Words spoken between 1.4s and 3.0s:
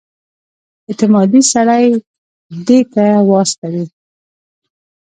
سړی دې ده